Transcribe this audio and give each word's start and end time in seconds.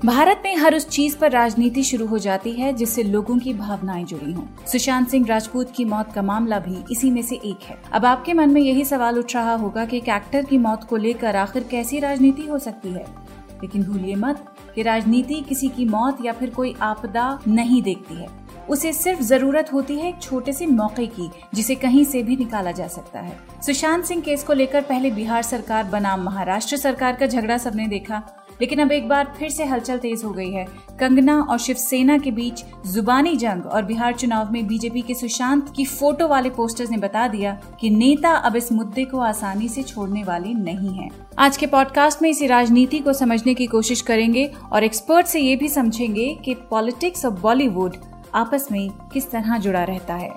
भारत 0.05 0.43
में 0.45 0.57
हर 0.57 0.75
उस 0.75 0.89
चीज़ 0.89 1.19
पर 1.19 1.31
राजनीति 1.31 1.85
शुरू 1.85 2.07
हो 2.07 2.19
जाती 2.19 2.53
है 2.53 2.73
जिससे 2.73 3.03
लोगों 3.03 3.39
की 3.39 3.55
भावनाएँ 3.55 4.05
जुड़ी 4.05 4.33
हों। 4.33 4.67
सुशांत 4.67 5.09
सिंह 5.09 5.27
राजपूत 5.27 5.73
की 5.77 5.85
मौत 5.85 6.13
का 6.13 6.23
मामला 6.23 6.59
भी 6.59 6.85
इसी 6.93 7.11
में 7.11 7.23
से 7.23 7.37
एक 7.37 7.59
है। 7.63 7.79
अब 7.93 8.05
आपके 8.05 8.33
मन 8.33 8.51
में 8.51 8.63
यही 8.63 8.85
सवाल 8.85 9.19
उठ 9.19 9.35
रहा 9.35 9.55
होगा 9.55 9.85
कि 9.85 9.97
एक 9.97 10.09
एक्टर 10.09 10.45
की 10.45 10.59
मौत 10.59 10.85
को 10.85 10.97
लेकर 10.97 11.37
आखिर 11.37 11.63
कैसी 11.63 11.99
राजनीति 11.99 12.43
हो 12.43 12.59
सकती 12.59 12.89
है? 12.89 13.07
लेकिन 13.55 13.83
भूलिए 13.83 14.15
मत 14.15 14.55
कि 14.75 14.83
राजनीति 14.83 15.41
किसी 15.41 15.69
की 15.69 15.85
मौत 15.85 16.19
या 16.25 16.33
फिर 16.33 16.51
कोई 16.51 16.75
आपदा 16.83 17.41
नहीं 17.49 17.83
देखती 17.83 18.15
है। 18.15 18.44
उसे 18.71 18.93
सिर्फ़ 18.93 19.23
ज़रूरत 19.23 19.73
होती 19.73 19.97
है 19.97 20.09
एक 20.09 20.23
छोटे 20.23 20.53
से 20.53 20.67
मौके 20.67 21.07
की, 21.07 21.31
जिसे 21.55 21.75
कहीं 21.75 22.05
से 22.05 22.23
भी 22.23 22.37
निकाला 22.37 22.73
जा 22.73 22.89
सकता 22.89 23.21
है। 23.21 23.39
सुशांत 23.67 24.05
सिंह 24.05 24.23
केस 24.23 24.43
को 24.43 24.53
लेकर 24.53 24.81
पहले 24.81 25.11
बिहार 25.11 25.43
सरकार 25.43 25.85
बनाम 25.85 26.23
महाराष्ट्र 26.23 26.77
सरकार 26.77 27.17
का 27.17 27.27
झगड़ा 27.27 27.59
सबने 27.59 27.87
देखा। 27.87 28.23
लेकिन 28.61 28.79
अब 28.79 28.93
एक 28.93 29.09
बार 29.09 29.35
फिर 29.39 29.51
से 29.51 29.65
हलचल 29.65 29.99
तेज 29.99 30.25
हो 30.25 30.31
गई 30.31 30.51
है। 30.51 30.67
कंगना 31.01 31.41
और 31.41 31.59
शिवसेना 31.59 32.19
के 32.19 32.31
बीच 32.31 32.65
जुबानी 32.87 33.37
जंग 33.37 33.67
और 33.67 33.85
बिहार 33.85 34.13
चुनाव 34.13 34.53
में 34.53 34.67
बीजेपी 34.67 35.03
के 35.03 35.15
सुशांत 35.15 35.73
की 35.77 35.85
फ़ोटो 35.85 36.29
वाले 36.29 36.51
पोस्टर्स 36.51 36.91
ने 36.91 36.97
बता 36.97 37.29
दिया 37.29 37.61
कि 37.81 37.91
नेता 37.91 38.31
अब 38.31 38.57
इस 38.57 38.73
मुद्दे 38.73 39.05
को 39.05 39.19
आसानी 39.19 39.69
से 39.69 39.83
छोड़ने 39.83 40.25
वाले 40.25 40.55
नहीं 40.55 40.95
हैं। 40.99 41.11
आज 41.39 41.57
के 41.57 41.67
पॉडकास्ट 41.67 42.23
में 42.23 42.31
इसी 42.31 42.47
राजनीति 42.47 42.99
को 42.99 43.13
समझने 43.13 43.55
की 43.55 43.67
कोशिश 43.67 44.01
करेंगे 44.01 44.53
और 44.73 44.85
एक्सपर्ट 44.85 45.27
से 45.27 45.41
ये 45.41 45.57
भी 45.57 45.69
समझेंगे 45.69 46.39
कि 46.45 46.55
पॉलिटिक्स 46.55 47.25
और 47.25 47.33
बॉलीवुड 47.33 47.97
आपस 48.35 48.67
में 48.73 48.91
किस 49.13 49.31
तरह 49.31 49.59
जुड़ा 49.59 49.83
रहता 49.85 50.15
है। 50.15 50.31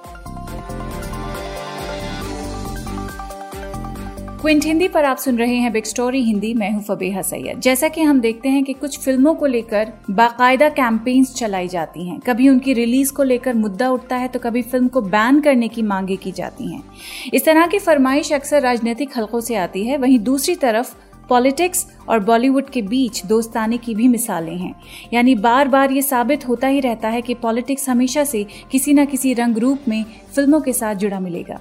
क्विंट, 4.41 4.65
हिंदी 4.65 4.87
पर 4.87 5.05
आप 5.05 5.17
सुन 5.17 5.37
रहे 5.37 5.55
हैं 5.55 5.71
बिग 5.73 5.83
स्टोरी, 5.83 6.21
हिंदी, 6.23 6.53
मैं 6.53 6.71
हूँ 6.71 6.83
फबीहा 6.83 7.21
सैयद। 7.21 7.59
जैसा 7.59 7.87
कि 7.87 8.01
हम 8.01 8.19
देखते 8.19 8.49
हैं 8.49 8.63
कि 8.63 8.73
कुछ 8.73 8.99
फ़िल्मों 8.99 9.33
को 9.35 9.45
लेकर 9.45 9.91
बाकायदा 10.09 10.69
कैंपेन्स 10.69 11.33
चलाई 11.35 11.67
जाती 11.67 12.07
हैं। 12.09 12.19
कभी 12.19 12.49
उनकी 12.49 12.73
रिलीज़ 12.73 13.13
को 13.13 13.23
लेकर 13.23 13.53
मुद्दा 13.53 13.89
उठता 13.89 14.15
है 14.15 14.27
तो 14.27 14.39
कभी 14.39 14.61
फ़िल्म 14.61 14.87
को 14.87 15.01
बैन 15.01 15.41
करने 15.41 15.67
की 15.67 15.81
मांगे 15.81 16.15
की 16.15 16.31
जाती 16.31 16.71
हैं। 16.73 16.83
इस 17.33 17.45
तरह 17.45 17.67
की 17.67 17.79
फरमाइश 17.79 18.31
अक्सर 18.33 18.61
राजनीतिक 18.61 19.17
हलकों 19.17 19.41
से 19.41 19.55
आती 19.55 19.85
है। 19.85 19.97
वहीं 19.97 20.19
दूसरी 20.19 20.55
तरफ़ 20.55 20.95
पॉलिटिक्स 21.29 21.85
और 22.09 22.19
बॉलीवुड 22.19 22.69
के 22.69 22.81
बीच 22.81 23.25
दोस्ताने 23.25 23.77
की 23.77 23.95
भी 23.95 24.07
मिसालें 24.07 24.57
हैं। 24.57 24.73
यानी 25.13 25.35
बार 25.35 25.67
बार 25.67 25.91
ये 25.91 26.01
साबित 26.01 26.47
होता 26.47 26.67
ही 26.67 26.79
रहता 26.79 27.09
है 27.09 27.21
कि 27.21 27.33
पॉलिटिक्स 27.33 27.89
हमेशा 27.89 28.23
से 28.23 28.45
किसी 28.71 28.93
न 28.93 29.05
किसी 29.05 29.33
रंग 29.33 29.57
रूप 29.57 29.87
में 29.87 30.03
फ़िल्मों 30.35 30.61
के 30.61 30.73
साथ 30.73 30.95
जुड़ा 30.95 31.19
मिलेगा। 31.19 31.59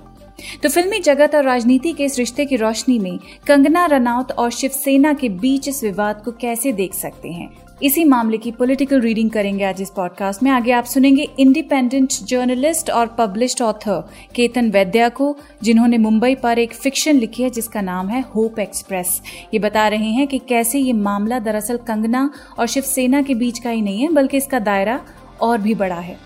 तो 0.62 0.69
फिल्मी 0.69 0.98
जगत 1.00 1.34
और 1.34 1.45
राजनीति 1.45 1.92
के 1.92 2.05
इस 2.05 2.19
रिश्ते 2.19 2.45
की 2.47 2.56
रोशनी 2.56 2.98
में 2.98 3.19
कंगना 3.47 3.86
रनौत 3.86 4.33
और 4.33 4.50
शिवसेना 4.50 5.12
के 5.12 5.28
बीच 5.28 5.69
इस 5.69 5.84
विवाद 5.84 6.23
को 6.25 6.33
कैसे 6.33 6.73
देख 6.73 6.95
सकते 6.95 7.28
हैं? 7.28 7.66
इसी 7.83 8.05
मामले 8.05 8.39
की 8.39 8.51
पॉलिटिकल 8.51 9.01
रीडिंग 9.01 9.31
करेंगे 9.31 9.65
आज 9.65 9.81
इस 9.83 9.91
पॉडकास्ट 9.91 10.43
में। 10.43 10.51
आगे 10.51 10.73
आप 10.73 10.85
सुनेंगे 10.85 11.27
इंडिपेंडेंट 11.39 12.13
जर्नलिस्ट 12.25 12.91
और 12.91 13.07
पब्लिश्ड 13.19 13.61
ऑथर 13.63 14.01
केतन 14.35 14.71
वैद्या 14.71 15.09
को, 15.09 15.37
जिन्होंने 15.63 15.99
मुंबई 15.99 16.35
पर 16.35 16.59
एक 16.59 16.73
फिक्शन 16.73 17.17
लिखी 17.17 17.43
है, 17.43 17.51
जिसका 17.51 17.81
नाम 17.81 18.09
है 18.09 18.21
होप 18.35 18.59
एक्सप्रेस 18.59 19.21
ये 19.55 19.61
बता 19.61 19.87
रहे 19.89 20.11
हैं 20.11 20.27
कि 20.27 20.39
कैसे 20.39 20.79
ये 20.79 20.93
मामला 20.93 21.39
दरअसल 21.39 21.77
कंगना 21.77 22.31
और 22.59 22.67
शिवसेना 22.67 23.23
के 23.23 23.35
बीच 23.35 23.59
का 23.59 23.71
ही 23.71 23.83
नहीं 23.83 24.01
है, 24.01 24.13
बल्कि 24.13 24.37
इसका 24.37 24.59
दायरा 24.59 25.01
और 25.41 25.59
भी 25.59 25.75
बड़ा 25.75 26.01
है। 26.01 26.19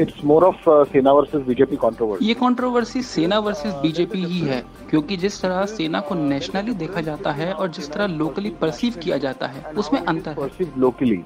It's 0.00 0.24
more 0.24 0.44
of 0.44 0.64
Sena 0.84 1.12
versus 1.12 1.42
BJP 1.42 1.76
controversy 1.76 2.26
ये 2.26 2.34
कंट्रोवर्सी 2.34 3.02
सेना 3.02 3.38
वर्सेस 3.38 3.74
बीजेपी 3.74 4.24
ही 4.24 4.40
है 4.40 4.60
क्योंकि 4.90 5.16
जिस 5.16 5.40
तरह 5.42 5.64
सेना 5.66 6.00
को 6.00 6.14
नेशनली 6.14 6.74
देखा 6.74 7.00
जाता 7.00 7.32
है 7.32 7.52
और 7.52 7.68
जिस 7.68 7.90
तरह 7.92 8.06
लोकली 8.16 8.50
परसीव 8.60 8.94
किया 9.02 9.18
जाता 9.18 9.46
है 9.46 9.64
उसमें 9.72 10.00
अंतर 10.00 10.42
है। 10.42 10.72
लोकली 10.78 11.22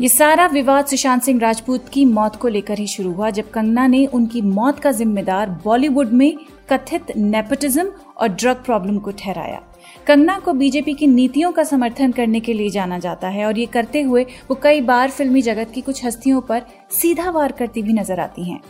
ये 0.00 0.08
सारा 0.08 0.46
विवाद 0.46 0.86
सुशांत 0.86 1.22
सिंह 1.22 1.40
राजपूत 1.40 1.88
की 1.88 2.04
मौत 2.04 2.36
को 2.36 2.48
लेकर 2.48 2.78
ही 2.78 2.86
शुरू 2.86 3.12
हुआ, 3.12 3.30
जब 3.30 3.50
कंगना 3.50 3.86
ने 3.86 4.04
उनकी 4.06 4.40
मौत 4.42 4.78
का 4.78 4.90
जिम्मेदार 4.92 5.50
बॉलीवुड 5.64 6.10
में 6.12 6.36
कथित 6.70 7.06
नेपोटिज्म 7.16 7.90
और 8.16 8.28
ड्रग 8.28 8.62
प्रॉब्लम 8.64 8.98
को 8.98 9.10
ठहराया। 9.10 9.60
कंगना 10.06 10.38
को 10.38 10.52
बीजेपी 10.52 10.94
की 10.94 11.06
नीतियों 11.06 11.50
का 11.52 11.64
समर्थन 11.64 12.12
करने 12.12 12.40
के 12.40 12.52
लिए 12.52 12.68
जाना 12.70 12.98
जाता 12.98 13.28
है 13.28 13.44
और 13.46 13.58
ये 13.58 13.66
करते 13.66 14.02
हुए 14.02 14.22
वो 14.50 14.58
कई 14.62 14.80
बार 14.80 15.10
फिल्मी 15.10 15.42
जगत 15.42 15.70
की 15.74 15.80
कुछ 15.80 16.04
हस्तियों 16.04 16.40
पर 16.40 16.62
सीधा 16.92 17.30
वार 17.30 17.52
करती 17.52 17.82
भी 17.82 17.92
नज़र 17.92 18.20
आती 18.20 18.44
हैं। 18.50 18.60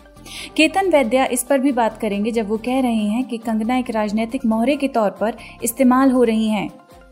केतन 0.57 0.91
वैद्या 0.91 1.27
इस 1.27 1.43
पर 1.43 1.59
भी 1.59 1.73
बात 1.73 1.99
करेंगे, 1.99 2.31
जब 2.31 2.49
वो 2.49 2.57
कह 2.57 2.81
रहे 2.81 3.05
हैं 3.05 3.25
कि 3.25 3.39
कंगना 3.39 3.77
एक 3.77 3.91
राजनीतिक 3.91 4.47
मोहरे 4.47 4.77
के 4.77 4.89
तौर 4.89 5.11
पर 5.11 5.37
इस्तेमाल 5.63 6.11
हो 6.11 6.25
रही 6.25 6.49
हैं। 6.49 6.69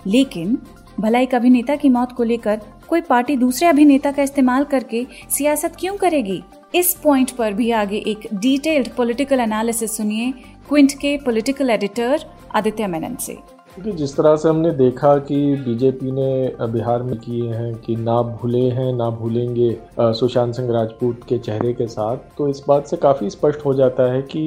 लेकिन 0.06 0.58
भला 1.00 1.18
एक 1.18 1.34
अभिनेता 1.34 1.74
की 1.76 1.88
मौत 1.88 2.12
को 2.12 2.22
लेकर 2.22 2.60
कोई 2.88 3.00
पार्टी 3.00 3.36
दूसरे 3.36 3.68
अभिनेता 3.68 4.12
का 4.12 4.22
इस्तेमाल 4.22 4.64
करके 4.64 5.06
सियासत 5.30 5.76
क्यों 5.80 5.96
करेगी? 5.96 6.42
इस 6.74 6.94
पॉइंट 6.94 7.30
पर 7.30 7.52
भी 7.52 7.70
आगे 7.70 7.96
एक 8.06 8.28
डिटेल्ड 8.34 8.88
पॉलिटिकल 8.88 9.40
एनालिसिस 9.40 9.96
सुनिए 9.96 10.32
क्विंट 10.68 10.92
के 10.92 11.16
पॉलिटिकल 11.16 11.70
एडिटर 11.70 12.24
आदित्य 12.54 12.86
मेनन 12.86 13.16
से। 13.16 13.55
क्योंकि 13.76 13.92
जिस 13.92 14.14
तरह 14.16 14.36
से 14.36 14.48
हमने 14.48 14.70
देखा 14.70 15.16
कि 15.20 15.36
बीजेपी 15.56 16.10
ने 16.10 16.66
बिहार 16.72 17.02
में 17.02 17.16
किए 17.16 17.52
हैं 17.54 17.74
कि 17.76 17.96
ना 17.96 18.20
भूले 18.22 18.62
हैं, 18.70 18.92
ना 18.92 19.08
भूलेंगे 19.10 19.70
सुशांत 20.00 20.54
सिंह 20.54 20.70
राजपूत 20.72 21.20
के 21.28 21.38
चेहरे 21.38 21.72
के 21.72 21.86
साथ 21.86 22.16
तो 22.38 22.48
इस 22.48 22.62
बात 22.68 22.86
से 22.86 22.96
काफ़ी 22.96 23.30
स्पष्ट 23.30 23.64
हो 23.66 23.74
जाता 23.74 24.10
है 24.12 24.22
कि 24.22 24.44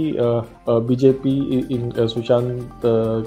बीजेपी 0.70 1.38
इन 1.76 2.08
सुशांत 2.08 2.82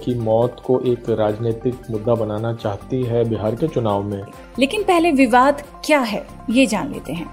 की 0.05 0.19
मौत 0.21 0.63
को 0.67 0.81
एक 0.87 1.11
राजनीतिक 1.11 1.91
मुद्दा 1.91 2.15
बनाना 2.15 2.55
चाहती 2.55 3.03
है 3.05 3.25
बिहार 3.29 3.55
के 3.55 3.69
चुनाव 3.69 4.03
में। 4.03 4.23
लेकिन 4.59 4.83
पहले 4.83 5.13
विवाद 5.15 5.63
क्या 5.85 6.01
है, 6.01 6.27
ये 6.51 6.67
जान 6.67 6.93
लेते 6.93 7.13
हैं। 7.13 7.31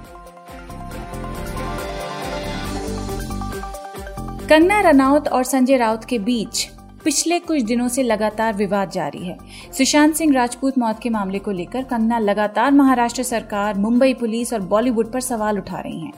कंगना 4.49 4.79
रनौत 4.81 5.27
और 5.27 5.43
संजय 5.43 5.77
राउत 5.77 6.03
के 6.03 6.19
बीच 6.19 6.69
पिछले 7.09 7.37
कुछ 7.39 7.61
दिनों 7.61 7.87
से 7.87 8.03
लगातार 8.03 8.53
विवाद 8.55 8.89
जारी 8.91 9.19
है। 9.19 9.37
सुशांत 9.73 10.13
सिंह 10.15 10.33
राजपूत 10.33 10.77
मौत 10.77 10.99
के 11.03 11.09
मामले 11.09 11.39
को 11.39 11.51
लेकर 11.51 11.83
कंगना 11.83 12.19
लगातार 12.19 12.71
महाराष्ट्र 12.71 13.23
सरकार, 13.23 13.77
मुंबई 13.77 14.13
पुलिस 14.13 14.53
और 14.53 14.59
बॉलीवुड 14.63 15.11
पर 15.11 15.21
सवाल 15.21 15.57
उठा 15.57 15.79
रही 15.79 15.99
हैं। 15.99 16.11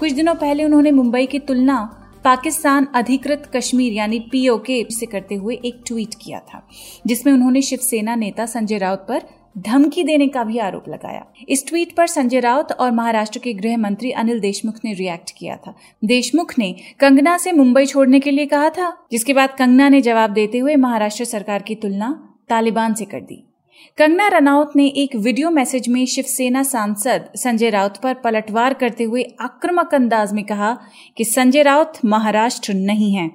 कुछ 0.00 0.12
दिनों 0.12 0.34
पहले 0.34 0.64
उन्होंने 0.64 0.90
मुंबई 0.90 1.26
की 1.26 1.38
तुलना 1.38 1.78
पाकिस्तान 2.24 2.86
अधिकृत 2.94 3.50
कश्मीर 3.56 3.92
यानी 3.92 4.18
पीओके 4.32 4.84
से 4.90 5.06
करते 5.06 5.34
हुए 5.34 5.58
एक 5.64 5.82
ट्वीट 5.86 6.14
किया 6.22 6.38
था, 6.38 6.66
जिसमें 7.06 7.32
उन्होंने 7.32 7.62
शिवसेना 7.62 8.14
नेता 8.14 8.46
संजय 8.46 8.78
राउत 8.78 9.06
पर 9.08 9.22
धमकी 9.58 10.02
देने 10.04 10.28
का 10.28 10.44
भी 10.44 10.58
आरोप 10.58 10.84
लगाया। 10.88 11.26
इस 11.48 11.66
ट्वीट 11.66 11.94
पर 11.96 12.06
संजय 12.06 12.40
राउत 12.40 12.72
और 12.72 12.92
महाराष्ट्र 12.92 13.38
के 13.38 13.52
गृह 13.52 13.76
मंत्री 13.76 14.10
अनिल 14.10 14.40
देशमुख 14.40 14.74
ने 14.84 14.92
रिएक्ट 14.92 15.30
किया 15.38 15.56
था। 15.56 15.74
देशमुख 16.04 16.54
ने 16.58 16.74
कंगना 17.00 17.36
से 17.38 17.52
मुंबई 17.52 17.86
छोड़ने 17.86 18.20
के 18.20 18.30
लिए 18.30 18.46
कहा 18.46 18.70
था, 18.70 19.06
जिसके 19.12 19.34
बाद 19.34 19.50
कंगना 19.50 19.88
ने 19.88 20.00
जवाब 20.00 20.30
देते 20.30 20.58
हुए 20.58 20.76
महाराष्ट्र 20.76 21.24
सरकार 21.24 21.62
की 21.62 21.74
तुलना 21.74 22.36
तालिबान 22.48 22.94
से 22.94 23.04
कर 23.04 23.20
दी। 23.20 23.44
कंगना 23.98 24.28
रनौत 24.28 24.72
ने 24.76 24.86
एक 24.86 25.16
वीडियो 25.16 25.50
मैसेज 25.50 25.88
में 25.88 26.06
शिवसेना 26.06 26.62
सांसद 26.62 27.28
संजय 27.36 27.70
राउत 27.70 27.96
पर 27.96 28.14
पलटवार 28.14 28.74
करते 28.74 29.04
हुए 29.04 29.22
आक्रामक 29.40 29.94
अंदाज 29.94 30.32
में 30.32 30.44
कहा 30.44 30.78
कि 31.16 31.24
संजय 31.24 31.62
राउत 31.62 31.92
महाराष्ट्र 32.04 32.74
नहीं 32.74 33.12
है। 33.14 33.30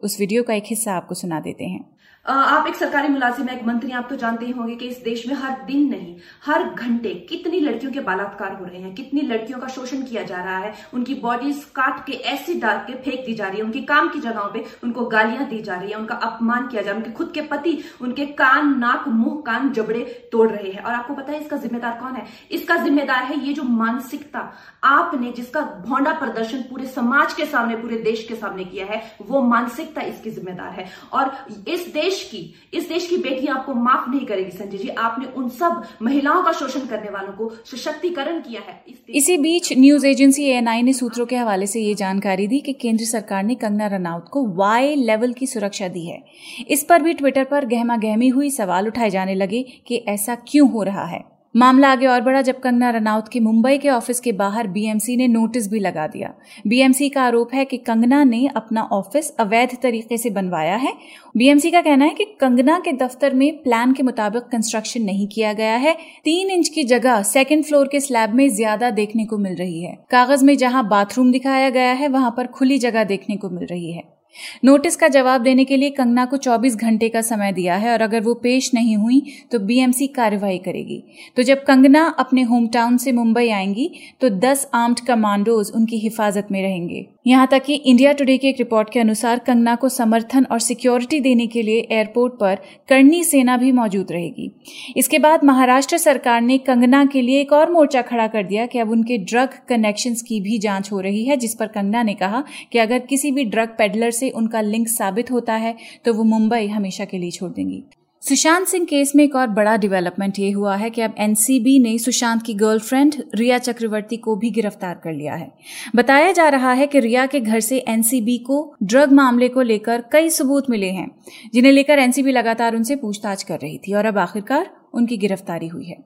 उस 0.00 0.20
वीडियो 0.20 0.42
का 0.42 0.54
एक 0.54 0.64
हिस्सा 0.66 0.92
आपको 0.92 1.14
सुना 1.14 1.40
देते 1.40 1.64
हैं। 1.64 1.97
आप 2.28 2.66
एक 2.66 2.74
सरकारी 2.74 3.08
मुलाजिम 3.08 3.46
है, 3.48 3.56
एक 3.56 3.66
मंत्री 3.66 3.90
आप 3.90 4.06
तो 4.08 4.16
जानते 4.16 4.46
ही 4.46 4.52
होंगे 4.52 4.74
कि 4.76 4.86
इस 4.88 4.96
देश 5.02 5.26
में 5.26 5.34
हर 5.34 5.60
दिन 5.66 5.88
नहीं, 5.90 6.16
हर 6.46 6.64
घंटे 6.64 7.12
कितनी 7.28 7.60
लड़कियों 7.60 7.92
के 7.92 8.00
बलात्कार 8.00 8.52
हो 8.54 8.64
रहे 8.64 8.80
हैं, 8.80 8.94
कितनी 8.94 9.20
लड़कियों 9.20 9.58
का 9.58 9.68
शोषण 9.68 10.02
किया 10.02 10.22
जा 10.22 10.36
रहा 10.36 10.56
है, 10.58 10.72
उनकी 10.94 11.14
बॉडीज 11.14 11.62
काट 11.76 12.04
के, 12.06 12.12
ऐसी 12.12 12.54
डाल 12.60 12.78
के 12.86 12.94
फेंक 12.94 13.24
दी 13.26 13.34
जा 13.34 13.48
रही 13.48 13.58
है, 13.58 13.64
उनकी 13.64 13.80
काम 13.82 14.08
की 14.08 14.20
जगहों 14.20 14.48
पे 14.52 14.64
उनको 14.84 15.04
गालियाँ 15.06 15.48
दी 15.48 15.60
जा 15.62 15.76
रही 15.76 15.90
है, 15.90 15.96
उनका 15.96 16.14
अपमान 16.14 16.66
किया 16.66 16.82
जा 16.82 16.90
रहा 16.90 16.98
है, 16.98 17.04
उनके 17.04 17.16
खुद 17.16 17.30
के 17.34 17.42
पति, 17.46 17.76
उनके 18.00 18.26
कान, 18.34 18.78
नाक, 18.78 19.08
मुँह, 19.08 19.40
कान, 19.46 19.72
जबड़े 19.72 20.02
तोड़ 20.32 20.50
रहे 20.50 20.70
हैं। 20.70 20.82
और 20.82 20.92
आपको 20.92 21.14
पता 21.14 21.32
है 21.32 21.40
इसका 21.40 21.56
जिम्मेदार 21.56 21.98
कौन 22.00 22.14
है? 22.14 22.26
इसका 22.50 22.76
जिम्मेदार 22.76 23.24
है 23.24 23.40
ये 23.46 23.52
जो 23.54 23.62
मानसिकता 23.62 24.48
आपने 24.84 25.32
जिसका 25.32 25.60
भौंडा 25.86 26.12
प्रदर्शन 26.18 26.62
पूरे 26.70 26.86
समाज 26.88 27.32
के 27.32 27.46
सामने, 27.46 27.76
पूरे 27.76 27.98
देश 28.02 28.26
के 28.28 28.34
सामने 28.34 28.64
किया 28.64 28.86
है, 28.86 29.02
वो 29.22 29.42
मानसिकता 29.44 30.02
इसकी 30.02 30.30
जिम्मेदार 30.30 30.70
है। 30.70 30.88
और 31.12 31.36
इस 31.68 31.92
देश 31.94 32.16
देश 32.18 32.28
की 32.30 32.78
इस 32.78 32.88
देश 32.88 33.06
की 33.06 33.16
बेटी 33.16 33.46
आपको 33.46 33.74
माफ़ 33.74 34.10
नहीं 34.10 34.26
करेगी 34.26 34.50
संजय 34.50 34.78
जी। 34.78 34.88
आपने 34.88 35.26
उन 35.36 35.48
सब 35.48 35.82
महिलाओं 36.02 36.42
का 36.42 36.52
शोषण 36.52 36.86
करने 36.86 37.10
वालों 37.10 37.32
को 37.32 37.50
सशक्तिकरण 37.64 38.40
किया 38.40 38.60
है। 38.60 38.82
इस 38.88 39.02
इसी 39.10 39.36
बीच 39.38 39.72
न्यूज़ 39.78 40.06
एजेंसी 40.06 40.44
एएनआई 40.44 40.82
ने 40.82 40.92
सूत्रों 40.92 41.26
के 41.26 41.36
हवाले 41.36 41.66
से 41.66 41.80
ये 41.80 41.94
जानकारी 41.94 42.46
दी 42.46 42.60
कि 42.60 42.72
केंद्र 42.72 43.04
सरकार 43.04 43.44
ने 43.44 43.54
कंगना 43.54 43.86
रनौत 43.86 44.28
को 44.32 44.46
वाई 44.46 44.94
लेवल 44.94 45.32
की 45.32 45.46
सुरक्षा 45.46 45.88
दी 45.88 46.06
है। 46.06 46.22
इस 46.68 46.84
पर 46.84 47.02
भी 47.02 47.14
ट्विटर 47.14 47.44
पर 47.44 47.66
गहमा 47.66 47.96
गहमी 47.96 48.28
हुई 48.28 48.50
सवाल 48.50 48.86
उठाए 48.86 49.10
जाने 49.10 49.34
लगे 49.34 49.62
कि 49.86 49.96
ऐसा 50.08 50.34
क्यों 50.34 50.70
हो 50.70 50.82
रहा 50.82 51.06
है। 51.06 51.37
मामला 51.54 51.88
आगे 51.88 52.06
और 52.06 52.20
बढ़ा 52.20 52.40
जब 52.42 52.58
कंगना 52.60 52.90
रनौत 52.90 53.28
के 53.28 53.40
मुंबई 53.40 53.78
के 53.78 53.88
ऑफ़िस 53.88 54.20
के 54.20 54.32
बाहर 54.32 54.66
बीएमसी 54.66 55.16
ने 55.16 55.28
नोटिस 55.28 55.70
भी 55.70 55.78
लगा 55.80 56.06
दिया। 56.06 56.32
बीएमसी 56.66 57.08
का 57.08 57.22
आरोप 57.22 57.54
है 57.54 57.64
कि 57.64 57.76
कंगना 57.76 58.22
ने 58.24 58.46
अपना 58.56 58.82
ऑफ़िस 58.82 59.30
अवैध 59.40 59.76
तरीके 59.82 60.18
से 60.18 60.30
बनवाया 60.30 60.76
है। 60.76 60.92
बीएमसी 61.36 61.70
का 61.70 61.80
कहना 61.80 62.04
है 62.04 62.14
कि 62.14 62.24
कंगना 62.40 62.78
के 62.78 62.92
दफ्तर 62.96 63.34
में 63.34 63.62
प्लान 63.62 63.92
के 63.92 64.02
मुताबिक 64.02 64.42
कंस्ट्रक्शन 64.42 65.02
नहीं 65.02 65.26
किया 65.28 65.52
गया 65.52 65.76
है। 65.76 65.96
तीन 66.24 66.50
इंच 66.50 66.68
की 66.68 66.84
जगह 66.84 67.22
सेकेंड 67.22 67.64
फ्लोर 67.64 67.88
के 67.88 68.00
स्लैब 68.00 68.34
में 68.34 68.48
ज़्यादा 68.48 68.90
देखने 68.90 69.26
को 69.26 69.38
मिल 69.38 69.54
रही 69.54 69.82
है। 69.82 69.96
कागज़ 70.10 70.44
में 70.44 70.56
जहाँ 70.56 70.86
बाथरूम 70.88 71.32
दिखाया 71.32 71.70
गया 71.70 71.92
है, 71.92 72.08
वहाँ 72.08 72.34
पर 72.36 72.46
खुली 72.46 72.78
जगह 72.78 73.04
देखने 73.04 73.36
को 73.36 73.50
मिल 73.50 73.66
रही 73.66 73.92
है। 73.92 74.17
नोटिस 74.64 74.96
का 74.96 75.08
जवाब 75.08 75.42
देने 75.42 75.64
के 75.64 75.76
लिए 75.76 75.90
कंगना 75.90 76.24
को 76.24 76.36
24 76.36 76.76
घंटे 76.76 77.08
का 77.08 77.20
समय 77.20 77.52
दिया 77.52 77.76
है 77.76 77.92
और 77.92 78.02
अगर 78.02 78.20
वो 78.20 78.34
पेश 78.34 78.70
नहीं 78.74 78.96
हुई 78.96 79.22
तो 79.52 79.58
बीएमसी 79.58 80.06
कार्रवाई 80.06 80.58
करेगी। 80.58 81.02
तो 81.36 81.42
जब 81.42 81.64
कंगना 81.64 82.04
अपने 82.18 82.42
होम 82.42 82.66
टाउन 82.68 82.96
से 82.96 83.12
मुंबई 83.12 83.48
आएँगी 83.48 83.90
तो 84.20 84.30
10 84.40 84.66
आर्म्ड 84.74 85.00
कमांडोज 85.00 85.70
उनकी 85.74 85.98
हिफाजत 85.98 86.48
में 86.50 86.60
रहेंगे। 86.62 87.06
यहाँ 87.26 87.46
तक 87.46 87.62
कि 87.64 87.74
इंडिया 87.74 88.12
टुडे 88.12 88.36
की 88.38 88.48
एक 88.48 88.56
रिपोर्ट 88.58 88.90
के 88.92 89.00
अनुसार 89.00 89.38
कंगना 89.38 89.74
को 89.74 89.88
समर्थन 89.88 90.46
और 90.52 90.60
सिक्योरिटी 90.60 91.20
देने 91.20 91.46
के 91.46 91.62
लिए 91.62 91.86
एयरपोर्ट 91.92 92.34
पर 92.34 92.58
करनी 92.88 93.22
सेना 93.24 93.56
भी 93.56 93.72
मौजूद 93.72 94.12
रहेगी। 94.12 94.50
इसके 94.96 95.18
बाद 95.18 95.44
महाराष्ट्र 95.44 95.98
सरकार 95.98 96.40
ने 96.40 96.58
कंगना 96.58 97.04
के 97.04 97.22
लिए 97.22 97.40
एक 97.40 97.52
और 97.52 97.72
मोर्चा 97.72 98.02
खड़ा 98.02 98.26
कर 98.26 98.42
दिया 98.42 98.66
कि 98.66 98.78
अब 98.78 98.90
उनके 98.90 99.18
ड्रग 99.18 99.58
कनेक्शन 99.68 100.14
की 100.28 100.40
भी 100.40 100.58
जाँच 100.58 100.90
हो 100.92 101.00
रही 101.00 101.24
है, 101.24 101.36
जिस 101.36 101.54
पर 101.54 101.66
कंगना 101.66 102.02
ने 102.02 102.14
कहा 102.14 102.42
कि 102.72 102.78
अगर 102.78 102.98
किसी 102.98 103.30
भी 103.30 103.44
ड्रग 103.44 103.68
पेडलर 103.68 104.10
से 104.18 104.30
उनका 104.32 104.60
लिंक 104.62 104.88
साबित 104.88 105.30
होता 105.30 105.54
है 105.56 105.76
तो 106.04 106.14
वो 106.14 106.24
मुंबई 106.24 106.66
हमेशा 106.68 107.04
के 107.04 107.18
लिए 107.18 107.30
छोड़ 107.30 107.50
देंगी। 107.50 107.82
सुशांत 108.22 108.66
सिंह 108.66 108.84
केस 108.84 109.12
में 109.16 109.22
एक 109.24 109.34
और 109.36 109.46
बड़ा 109.48 109.76
डेवलपमेंट 109.76 110.38
ये 110.38 110.50
हुआ 110.50 110.74
है 110.76 110.88
कि 110.90 111.00
अब 111.00 111.14
एनसीबी 111.18 111.78
ने 111.78 111.96
सुशांत 111.98 112.42
की 112.42 112.54
गर्लफ्रेंड 112.54 113.14
रिया 113.34 113.58
चक्रवर्ती 113.58 114.16
को 114.16 114.34
भी 114.36 114.50
गिरफ़्तार 114.50 114.94
कर 114.94 115.12
लिया 115.12 115.34
है। 115.34 115.50
बताया 115.96 116.32
जा 116.32 116.48
रहा 116.48 116.72
है 116.72 116.86
कि 116.86 117.00
रिया 117.00 117.26
के 117.26 117.40
घर 117.40 117.60
से 117.60 117.78
एनसीबी 117.88 118.36
को 118.38 118.58
ड्रग 118.82 119.12
मामले 119.12 119.48
को 119.48 119.62
लेकर 119.62 120.04
कई 120.12 120.30
सबूत 120.30 120.70
मिले 120.70 120.90
हैं, 120.90 121.10
जिन्हें 121.54 121.72
लेकर 121.72 121.98
एनसीबी 121.98 122.32
लगातार 122.32 122.76
उनसे 122.76 122.96
पूछताछ 122.96 123.42
कर 123.42 123.58
रही 123.58 123.78
थी 123.78 123.94
और 123.94 124.06
अब 124.06 124.18
आखिरकार 124.18 124.70
उनकी 124.94 125.16
गिरफ्तारी 125.16 125.68
हुई 125.68 125.86
है। 125.86 125.96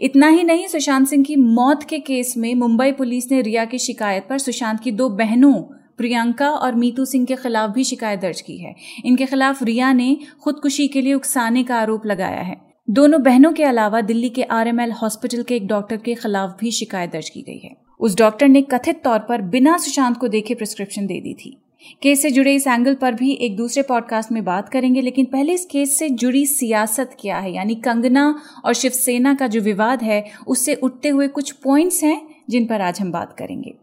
इतना 0.00 0.28
ही 0.28 0.44
नहीं, 0.44 0.66
सुशांत 0.66 1.08
सिंह 1.08 1.24
की 1.24 1.36
मौत 1.36 1.82
के 1.82 1.98
केस 1.98 2.34
में 2.36 2.54
मुंबई 2.54 2.92
पुलिस 2.92 3.30
ने 3.30 3.40
रिया 3.42 3.64
की 3.64 3.78
शिकायत 3.78 4.26
पर 4.28 4.38
सुशांत 4.38 4.80
की 4.80 4.92
दो 4.92 5.08
बहनों 5.08 5.62
प्रियंका 5.98 6.50
और 6.50 6.74
मीतू 6.74 7.04
सिंह 7.04 7.24
के 7.26 7.36
खिलाफ 7.36 7.70
भी 7.70 7.84
शिकायत 7.84 8.20
दर्ज 8.20 8.40
की 8.40 8.56
है। 8.58 8.74
इनके 9.04 9.26
खिलाफ 9.26 9.62
रिया 9.62 9.92
ने 9.92 10.16
खुदकुशी 10.42 10.88
के 10.88 11.00
लिए 11.00 11.14
उकसाने 11.14 11.62
का 11.64 11.76
आरोप 11.76 12.06
लगाया 12.06 12.40
है। 12.40 12.56
दोनों 12.88 13.22
बहनों 13.22 13.52
के 13.52 13.64
अलावा 13.64 14.00
दिल्ली 14.00 14.28
के 14.28 14.42
आरएमएल 14.42 14.92
हॉस्पिटल 14.92 15.42
के 15.42 15.56
एक 15.56 15.66
डॉक्टर 15.66 15.96
के 15.96 16.14
खिलाफ 16.14 16.56
भी 16.60 16.70
शिकायत 16.70 17.12
दर्ज 17.12 17.28
की 17.28 17.42
गई 17.42 17.58
है। 17.64 17.76
उस 18.00 18.16
डॉक्टर 18.16 18.48
ने 18.48 18.62
कथित 18.62 19.02
तौर 19.04 19.18
पर 19.18 19.42
बिना 19.42 19.76
सुशांत 19.76 20.16
को 20.16 20.28
देखे 20.28 20.54
प्रिस्क्रिप्शन 20.54 21.06
दे 21.06 21.20
दी 21.20 21.34
थी। 21.34 21.56
केस 22.02 22.22
से 22.22 22.30
जुड़े 22.30 22.54
इस 22.54 22.66
एंगल 22.66 22.94
पर 22.94 23.14
भी 23.14 23.32
एक 23.32 23.56
दूसरे 23.56 23.82
पॉडकास्ट 23.82 24.32
में 24.32 24.44
बात 24.44 24.68
करेंगे, 24.68 25.00
लेकिन 25.00 25.24
पहले 25.24 25.52
इस 25.52 25.64
केस 25.64 25.98
से 25.98 26.08
जुड़ी 26.08 26.44
सियासत 26.46 27.16
क्या 27.20 27.38
है? 27.38 27.52
यानी 27.52 27.74
कंगना 27.74 28.40
और 28.64 28.74
शिवसेना 28.74 29.34
का 29.34 29.46
जो 29.46 29.60
विवाद 29.60 30.02
है, 30.02 30.24
उससे 30.46 30.74
उठते 30.74 31.08
हुए 31.08 31.28
कुछ 31.28 31.50
पॉइंट्स 31.50 32.02
हैं 32.04 32.20
जिन 32.50 32.66
पर 32.66 32.80
आज 32.80 33.00
हम 33.00 33.12
बात 33.12 33.36
करेंगे। 33.38 33.74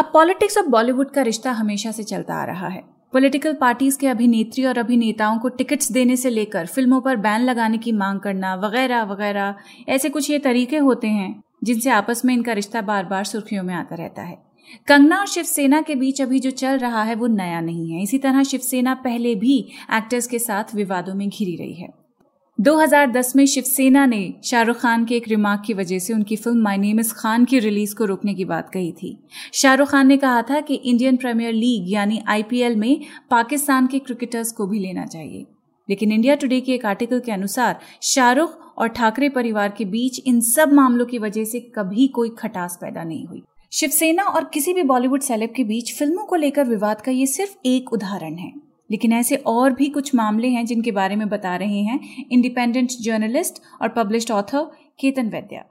अब 0.00 0.10
पॉलिटिक्स 0.12 0.58
और 0.58 0.66
बॉलीवुड 0.66 1.10
का 1.10 1.22
रिश्ता 1.22 1.50
हमेशा 1.52 1.90
से 1.90 2.02
चलता 2.02 2.34
आ 2.34 2.44
रहा 2.44 2.68
है। 2.68 2.82
पॉलिटिकल 3.12 3.54
पार्टीज़ 3.54 3.98
के 3.98 4.06
अभिनेत्री 4.06 4.64
और 4.64 4.78
अभिनेताओं 4.78 5.38
को 5.38 5.48
टिकट्स 5.48 5.92
देने 5.92 6.16
से 6.16 6.30
लेकर 6.30 6.66
फ़िल्मों 6.66 7.00
पर 7.00 7.16
बैन 7.16 7.40
लगाने 7.40 7.78
की 7.78 7.92
मांग 7.92 8.20
करना, 8.20 8.54
वगैरह 8.54 9.02
वगैरह, 9.02 9.54
ऐसे 9.88 10.08
कुछ 10.08 10.30
ये 10.30 10.38
तरीके 10.38 10.76
होते 10.76 11.08
हैं 11.08 11.42
जिनसे 11.64 11.90
आपस 11.90 12.24
में 12.24 12.34
इनका 12.34 12.52
रिश्ता 12.52 12.82
बार 12.82 13.04
बार 13.04 13.24
सुर्खियों 13.24 13.62
में 13.62 13.74
आता 13.74 13.96
रहता 13.96 14.22
है। 14.22 14.38
कंगना 14.88 15.18
और 15.18 15.26
शिवसेना 15.26 15.82
के 15.82 15.94
बीच 15.94 16.22
अभी 16.22 16.40
जो 16.40 16.50
चल 16.50 16.78
रहा 16.78 17.02
है 17.02 17.14
वो 17.14 17.26
नया 17.26 17.60
नहीं 17.60 17.92
है। 17.92 18.02
इसी 18.02 18.18
तरह 18.18 18.42
शिवसेना 18.42 18.94
पहले 18.94 19.34
भी 19.34 19.58
एक्टर्स 19.94 20.26
के 20.26 20.38
साथ 20.38 20.74
विवादों 20.74 21.14
में 21.14 21.28
घिरी 21.28 21.56
रही 21.56 21.74
है। 21.74 21.99
2010 22.60 23.36
में 23.36 23.46
शिवसेना 23.46 24.06
ने 24.06 24.34
शाहरुख 24.44 24.76
खान 24.76 25.04
के 25.04 25.16
एक 25.16 25.28
रिमार्क 25.28 25.62
की 25.66 25.74
वजह 25.74 25.98
से 25.98 26.12
उनकी 26.12 26.36
फ़िल्म 26.36 26.62
माई 26.62 26.78
नेम 26.78 27.00
इस 27.00 27.12
खान 27.12 27.44
की 27.44 27.58
रिलीज़ 27.58 27.94
को 27.94 28.04
रोकने 28.04 28.34
की 28.34 28.44
बात 28.44 28.70
कही 28.70 28.92
थी। 28.92 29.24
शाहरुख 29.54 29.88
खान 29.88 30.06
ने 30.06 30.16
कहा 30.16 30.42
था 30.42 30.60
कि 30.60 30.74
इंडियन 30.74 31.16
प्रीमियर 31.16 31.52
लीग 31.52 31.92
यानी 31.92 32.22
आईपीएल 32.28 32.76
में 32.76 33.00
पाकिस्तान 33.30 33.86
के 33.86 33.98
क्रिकेटर्स 33.98 34.52
को 34.52 34.66
भी 34.66 34.78
लेना 34.78 35.06
चाहिए। 35.06 35.46
लेकिन 35.88 36.12
इंडिया 36.12 36.34
टुडे 36.34 36.60
के 36.60 36.72
एक 36.72 36.86
आर्टिकल 36.86 37.20
के 37.20 37.32
अनुसार 37.32 37.78
शाहरुख 38.02 38.74
और 38.78 38.88
ठाकरे 38.88 39.28
परिवार 39.28 39.74
के 39.78 39.84
बीच 39.84 40.22
इन 40.26 40.40
सब 40.40 40.72
मामलों 40.72 41.06
की 41.06 41.18
वजह 41.18 41.44
से 41.44 41.60
कभी 41.60 42.08
कोई 42.08 42.28
खटास 42.38 42.78
पैदा 42.80 43.04
नहीं 43.04 43.26
हुई। 43.26 43.42
शिवसेना 43.72 44.22
और 44.22 44.44
किसी 44.44 44.72
भी 44.72 44.82
बॉलीवुड 44.82 45.20
सेलेब 45.20 45.52
के 45.56 45.64
बीच 45.64 45.98
फ़िल्मों 45.98 46.24
को 46.24 46.36
लेकर 46.36 46.64
विवाद 46.64 47.00
का 47.00 47.12
ये 47.12 47.26
सिर्फ़ 47.26 47.56
एक 47.66 47.92
उदाहरण 47.92 48.34
है। 48.34 48.69
लेकिन 48.90 49.12
ऐसे 49.12 49.36
और 49.36 49.72
भी 49.72 49.88
कुछ 49.88 50.14
मामले 50.14 50.48
हैं 50.48 50.66
जिनके 50.66 50.90
बारे 50.90 51.16
में 51.16 51.28
बता 51.28 51.56
रहे 51.56 51.82
हैं। 51.82 52.26
इंडिपेंडेंट 52.30 52.88
जर्नलिस्ट 53.00 53.62
और 53.82 53.88
पब्लिश्ड 53.88 54.30
ऑथर 54.30 54.70
केतन 55.00 55.28
वैद्या 55.28 55.64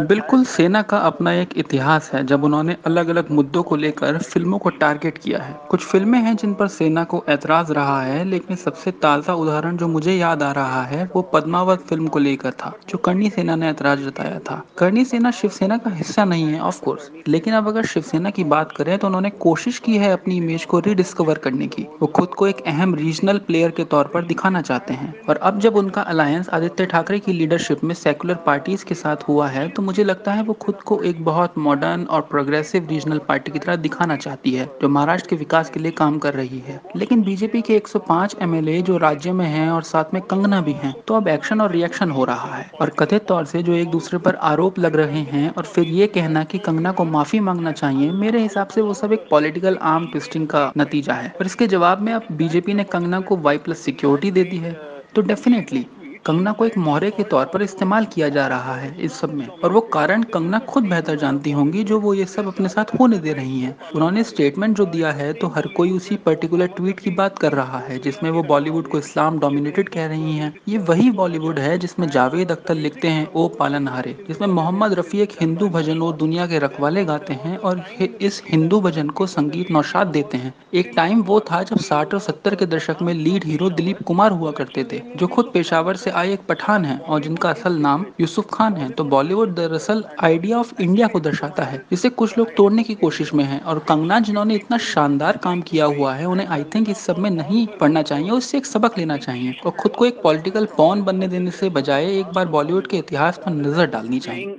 बिल्कुल 0.00 0.44
सेना 0.44 0.80
का 0.82 0.98
अपना 0.98 1.32
एक 1.32 1.48
इतिहास 1.58 2.10
है 2.12 2.22
जब 2.26 2.44
उन्होंने 2.44 2.76
अलग 2.86 3.08
अलग 3.08 3.30
मुद्दों 3.30 3.62
को 3.62 3.76
लेकर 3.76 4.18
फ़िल्मों 4.18 4.58
को 4.58 4.70
टारगेट 4.72 5.18
किया 5.18 5.38
है। 5.38 5.54
कुछ 5.70 5.84
फ़िल्में 5.86 6.18
हैं 6.18 6.34
जिन 6.36 6.54
पर 6.54 6.68
सेना 6.68 7.02
को 7.04 7.22
ऐतराज 7.28 7.70
रहा 7.70 8.00
है 8.02 8.24
लेकिन 8.24 8.56
सबसे 8.56 8.90
ताज़ा 9.02 9.34
उदाहरण 9.34 9.76
जो 9.76 9.88
मुझे 9.88 10.12
याद 10.12 10.42
आ 10.42 10.50
रहा 10.52 10.82
है 10.82 11.04
वो 11.14 11.22
पद्मावत 11.32 11.80
फ़िल्म 11.80 12.06
को 12.06 12.18
लेकर 12.18 12.52
था 12.52 12.72
जो 12.88 12.98
करनी 12.98 13.30
सेना 13.30 13.56
ने 13.56 13.68
ऐतराज 13.70 13.98
जताया 13.98 14.38
था। 14.40 14.62
करनी 14.78 15.04
सेना 15.04 15.30
शिवसेना 15.30 15.76
का 15.78 15.90
हिस्सा 15.90 16.24
नहीं 16.24 16.44
है 16.44 16.60
ऑफ़ 16.60 16.80
कोर्स 16.80 17.10
लेकिन 17.28 17.54
अब 17.54 17.68
अगर 17.68 17.86
शिवसेना 17.86 18.30
की 18.30 18.44
बात 18.44 18.72
करें 18.72 18.96
तो 18.98 19.06
उन्होंने 19.06 19.30
कोशिश 19.40 19.78
की 19.78 19.96
है 19.96 20.12
अपनी 20.12 20.36
इमेज 20.36 20.64
को 20.64 20.78
रिडिस्कवर 20.80 21.38
करने 21.38 21.66
की। 21.66 21.86
वो 22.02 22.06
खुद 22.16 22.28
को 22.28 22.46
एक 22.46 22.62
अहम 22.66 22.94
रीजनल 22.94 23.38
प्लेयर 23.38 23.70
के 23.70 23.84
तौर 23.84 24.10
पर 24.14 24.24
दिखाना 24.24 24.62
चाहते 24.62 24.94
हैं। 24.94 25.14
और 25.28 25.36
अब 25.42 25.58
जब 25.60 25.76
उनका 25.76 26.02
अलायंस 26.12 26.48
आदित्य 26.48 26.84
ठाकरे 26.86 27.18
की 27.18 27.32
लीडरशिप 27.32 27.82
में 27.84 27.94
सेकुलर 27.94 28.34
पार्टीज़ 28.46 28.84
के 28.84 28.94
साथ 28.94 29.22
हुआ 29.28 29.46
है 29.48 29.68
तो 29.68 29.82
मुझे 29.82 30.04
लगता 30.04 30.32
है 30.32 30.42
वो 30.42 30.52
खुद 30.62 30.80
को 30.80 31.00
एक 31.02 31.24
बहुत 31.24 31.56
मॉडर्न 31.58 32.02
और 32.06 32.20
प्रोग्रेसिव 32.22 32.88
रीजनल 32.88 33.18
पार्टी 33.18 33.52
की 33.52 33.58
तरह 33.58 33.76
दिखाना 33.76 34.16
चाहती 34.16 34.50
है, 34.52 34.66
जो 34.82 34.88
महाराष्ट्र 34.88 35.28
के 35.28 35.36
विकास 35.36 35.70
के 35.70 35.80
लिए 35.80 35.92
काम 35.92 36.18
कर 36.18 36.34
रही 36.34 36.58
है। 36.58 36.80
लेकिन 36.96 37.22
बीजेपी 37.22 37.62
के 37.62 37.76
105 37.76 38.36
एमएलए 38.42 38.82
जो 38.82 38.96
राज्य 38.98 39.32
में 39.32 39.46
हैं 39.46 39.70
और 39.70 39.82
साथ 39.84 40.12
में 40.14 40.22
कंगना 40.24 40.60
भी 40.60 40.72
हैं 40.74 40.92
तो 41.06 41.14
अब 41.14 41.28
एक्शन 41.28 41.60
और 41.60 41.70
रिएक्शन 41.70 42.10
हो 42.10 42.24
रहा 42.24 42.54
है। 42.54 42.70
और 42.80 42.90
कथित 42.98 43.26
तौर 43.28 43.44
से 43.44 43.62
जो 43.62 43.74
एक 43.74 43.90
दूसरे 43.90 44.18
पर 44.18 44.34
आरोप 44.50 44.78
लग 44.78 44.96
रहे 44.96 45.22
हैं 45.30 45.48
और 45.50 45.64
फिर 45.66 45.88
ये 45.90 46.06
कहना 46.10 46.44
कि 46.44 46.58
कंगना 46.60 46.92
को 46.92 47.04
माफ़ी 47.06 47.40
मांगना 47.40 47.72
चाहिए, 47.72 48.10
मेरे 48.12 48.42
हिसाब 48.42 48.68
से 48.68 48.80
वो 48.80 48.94
सब 48.94 49.12
एक 49.12 49.26
पॉलिटिकल 49.30 49.78
आर्म 49.86 50.06
ट्विस्टिंग 50.06 50.46
का 50.46 50.72
नतीजा 50.78 51.14
है। 51.14 51.34
और 51.40 51.46
इसके 51.46 51.66
जवाब 51.68 52.02
में 52.02 52.12
अब 52.12 52.26
बीजेपी 52.34 52.74
ने 52.74 52.84
कंगना 52.86 53.20
को 53.22 53.36
वाई 53.38 53.58
प्लस 53.58 53.78
सिक्योरिटी 53.80 54.30
दे 54.32 54.44
दी 54.44 54.56
है 54.58 54.76
तो 55.14 55.22
डेफिनेटली 55.22 55.86
कंगना 56.24 56.50
को 56.52 56.64
एक 56.64 56.76
मोहरे 56.78 57.10
के 57.10 57.22
तौर 57.22 57.44
पर 57.44 57.62
इस्तेमाल 57.62 58.04
किया 58.04 58.28
जा 58.28 58.46
रहा 58.48 58.74
है 58.74 58.94
इस 59.04 59.12
सब 59.12 59.32
में। 59.34 59.46
और 59.48 59.72
वो 59.72 59.80
कारण 59.92 60.22
कंगना 60.24 60.58
खुद 60.66 60.84
बेहतर 60.84 61.16
जानती 61.18 61.50
होंगी 61.50 61.82
जो 61.84 61.98
वो 62.00 62.12
ये 62.14 62.24
सब 62.24 62.46
अपने 62.46 62.68
साथ 62.68 62.94
होने 63.00 63.18
दे 63.18 63.32
रही 63.32 63.60
हैं। 63.60 63.76
उन्होंने 63.94 64.22
स्टेटमेंट 64.24 64.76
जो 64.76 64.84
दिया 64.86 65.10
है 65.12 65.32
तो 65.32 65.46
हर 65.46 65.66
कोई 65.76 65.90
उसी 65.92 66.16
पर्टिकुलर 66.26 66.66
ट्वीट 66.68 67.00
की 67.00 67.10
बात 67.12 67.38
कर 67.38 67.52
रहा 67.52 67.78
है, 67.78 67.98
जिसमें 67.98 68.30
वो 68.30 68.42
बॉलीवुड 68.44 68.88
को 68.88 68.98
इस्लाम 68.98 69.38
डोमिनेटेड 69.38 69.88
कह 69.88 70.06
रही 70.06 70.36
हैं। 70.36 70.52
ये 70.68 70.78
वही 70.80 71.10
बॉलीवुड 71.12 71.58
है 71.58 71.76
जिसमें 71.78 72.08
जावेद 72.08 72.52
अख्तर 72.52 72.74
लिखते 72.76 73.08
हैं, 73.08 73.26
ओ 73.26 73.48
पालन 73.58 73.88
हारे, 73.88 74.16
जिसमें 74.28 74.48
मोहम्मद 74.50 74.94
रफ़ी 74.94 75.20
एक 75.20 75.32
हिंदू 75.40 75.68
भजन 75.70 76.02
और 76.02 76.16
दुनिया 76.16 76.46
के 76.46 76.58
रखवाले 76.58 77.04
गाते 77.04 77.34
हैं 77.34 77.56
और 77.58 77.84
इस 78.00 78.42
हिंदू 78.48 78.80
भजन 78.80 79.08
को 79.10 79.26
संगीत 79.28 79.70
नौशाद 79.70 80.06
देते 80.08 80.38
हैं। 80.38 80.54
एक 80.74 80.92
टाइम 80.96 81.22
वो 81.22 81.40
था 81.42 81.62
जब 81.64 81.78
साठ 81.80 82.14
और 82.14 82.20
सत्तर 82.20 82.54
के 82.54 82.66
दशक 82.68 83.02
में 83.02 83.12
लीड 83.14 83.44
हीरो 83.44 83.70
दिलीप 83.72 84.02
कुमार 84.06 84.32
हुआ 84.32 84.50
करते 84.52 84.84
थे, 84.84 85.02
जो 85.16 85.26
खुद 85.26 85.50
पेशावर 85.54 85.96
से 85.96 86.10
आए 86.12 86.32
एक 86.32 86.40
पठान 86.48 86.84
है 86.84 86.96
और 86.98 87.20
जिनका 87.22 87.50
असल 87.50 87.76
नाम 87.78 88.04
यूसुफ 88.20 88.46
खान 88.52 88.76
है। 88.76 88.88
तो 88.90 89.04
बॉलीवुड 89.06 89.54
दरअसल 89.54 90.04
आइडिया 90.20 90.58
ऑफ़ 90.58 90.72
इंडिया 90.80 91.06
को 91.08 91.20
दर्शाता 91.20 91.62
है। 91.64 91.78
जिसे 91.90 92.08
कुछ 92.12 92.36
लोग 92.38 92.54
तोड़ने 92.56 92.82
की 92.82 92.94
कोशिश 92.94 93.32
में 93.34 93.44
है 93.44 93.58
और 93.60 93.78
कंगना 93.88 94.18
जिन्होंने 94.20 94.54
इतना 94.54 94.78
शानदार 94.84 95.36
काम 95.36 95.60
किया 95.62 95.84
हुआ 95.86 96.14
है 96.14 96.26
उन्हें 96.26 96.46
आई 96.48 96.64
थिंक 96.74 96.90
इस 96.90 96.98
सब 96.98 97.18
में 97.18 97.30
नहीं 97.30 97.66
पढ़ना 97.80 98.02
चाहिए 98.02 98.30
उससे 98.30 98.58
एक 98.58 98.66
सबक 98.66 98.98
लेना 98.98 99.16
चाहिए 99.18 99.54
और 99.64 99.70
खुद 99.72 99.92
को 99.92 100.06
एक 100.06 100.22
पॉलिटिकल 100.22 100.66
पॉन 100.76 101.02
बनने 101.02 101.28
देने 101.28 101.50
से 101.50 101.70
बजाय 101.70 102.18
एक 102.18 102.32
बार 102.34 102.48
बॉलीवुड 102.48 102.86
के 102.86 102.98
इतिहास 102.98 103.38
पर 103.38 103.52
नज़र 103.52 103.86
डालनी 103.90 104.20
चाहिए। 104.20 104.58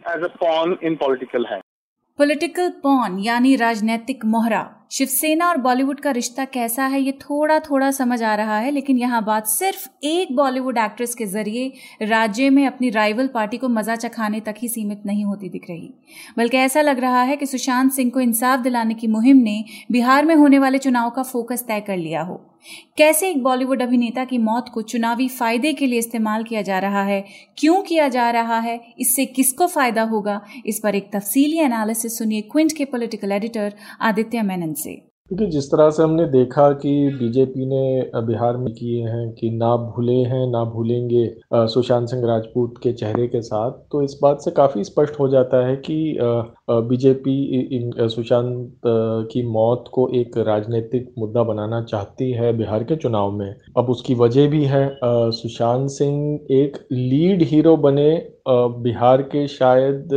पॉलिटिकल 2.20 2.70
पॉन 2.84 3.20
यानी 3.20 3.56
राजनीतिक 3.56 4.26
मोहरा। 4.26 4.62
शिवसेना 4.94 5.48
और 5.50 5.58
बॉलीवुड 5.58 6.00
का 6.00 6.12
रिश्ता 6.12 6.44
कैसा 6.46 6.86
है, 6.86 7.00
ये 7.02 7.12
थोड़ा 7.22 7.58
थोड़ा 7.60 7.90
समझ 7.92 8.22
आ 8.24 8.34
रहा 8.36 8.58
है, 8.58 8.72
लेकिन 8.72 8.98
यहाँ 8.98 9.24
बात 9.26 9.48
सिर्फ़ 9.48 9.88
एक 10.04 10.36
बॉलीवुड 10.36 10.78
एक्ट्रेस 10.78 11.16
के 11.16 11.26
ज़रिए 11.26 12.06
राज्य 12.06 12.50
में 12.50 12.66
अपनी 12.68 12.90
राइवल 12.90 13.28
पार्टी 13.28 13.58
को 13.58 13.70
मज़ा 13.70 13.96
चखाने 13.96 14.40
तक 14.42 14.56
ही 14.58 14.68
सीमित 14.70 15.02
नहीं 15.06 15.26
होती 15.26 15.50
दिख 15.50 15.70
रही। 15.70 15.94
बल्कि 16.38 16.58
ऐसा 16.58 16.82
लग 16.82 17.00
रहा 17.00 17.22
है 17.24 17.38
कि 17.38 17.46
सुशांत 17.46 17.92
सिंह 17.92 18.12
को 18.12 18.20
इंसाफ 18.20 18.60
दिलाने 18.60 18.94
की 18.94 19.08
मुहिम 19.08 19.38
ने 19.40 19.64
बिहार 19.92 20.26
में 20.26 20.36
होने 20.36 20.60
वाले 20.60 20.78
चुनाव 20.80 21.10
का 21.10 21.24
फोकस 21.24 21.66
तय 21.68 21.82
कर 21.88 21.98
लिया 21.98 22.22
हो। 22.22 22.42
कैसे 22.98 23.30
एक 23.30 23.42
बॉलीवुड 23.44 23.82
अभिनेता 23.82 24.24
की 24.26 24.38
मौत 24.38 24.70
को 24.74 24.82
चुनावी 24.84 25.28
फ़ायदे 25.30 25.72
के 25.74 25.88
लिए 25.88 26.00
इस्तेमाल 26.00 26.44
किया 26.44 26.62
जा 26.62 26.78
रहा 26.80 27.02
है, 27.04 27.24
क्यों 27.58 27.82
किया 27.82 28.08
जा 28.08 28.30
रहा 28.32 28.60
है, 28.60 28.80
इससे 29.00 29.26
किसको 29.28 29.68
फ़ायदा 29.68 30.04
होगा, 30.04 30.40
इस 30.66 30.80
पर 30.80 30.96
एक 30.96 31.10
तफसीली 31.14 31.58
एनालिसिस 31.60 32.18
सुनिए 32.18 32.42
क्विंट 32.44 32.72
के 32.78 32.86
पॉलिटिकल 32.86 33.32
एडिटर 33.32 33.74
आदित्य 34.02 34.42
मेनन 34.44 34.74
से। 34.84 35.02
क्योंकि 35.32 35.46
जिस 35.48 35.70
तरह 35.72 35.90
से 35.90 36.04
हमने 36.04 36.26
देखा 36.28 36.70
कि 36.74 36.92
बीजेपी 37.20 37.66
ने 37.66 38.22
बिहार 38.26 38.58
में 38.58 38.74
किए 38.74 39.04
हैं 39.04 39.32
कि 39.34 39.50
ना 39.52 39.76
भूले 39.78 40.16
हैं, 40.24 40.46
ना 40.48 40.64
भूलेंगे 40.66 41.26
सुशांत 41.54 42.08
सिंह 42.10 42.26
राजपूत 42.28 42.74
के 42.84 42.92
चेहरे 42.94 43.28
के 43.28 43.42
साथ 43.42 43.72
तो 43.92 44.02
इस 44.02 44.18
बात 44.24 44.42
से 44.42 44.52
काफ़ी 44.52 44.84
स्पष्ट 44.84 45.20
हो 45.20 45.28
जाता 45.28 45.66
है 45.68 45.76
कि 45.86 45.98
बीजेपी 46.90 47.92
सुशांत 48.10 48.82
की 49.32 49.44
मौत 49.48 49.86
को 49.94 50.08
एक 50.16 50.38
राजनीतिक 50.48 51.10
मुद्दा 51.20 51.44
बनाना 51.44 51.82
चाहती 51.84 52.32
है 52.32 52.52
बिहार 52.58 52.84
के 52.84 52.96
चुनाव 52.96 53.32
में। 53.32 53.56
अब 53.78 53.90
उसकी 53.90 54.16
वजह 54.16 54.48
भी 54.50 54.64
है 54.66 54.90
सुशांत 55.04 55.90
सिंह 55.90 56.40
एक 56.52 56.78
लीड 56.92 57.44
हीरो 57.44 57.76
बने 57.80 58.12
बिहार 58.46 59.22
के 59.24 59.48
शायद 59.48 60.10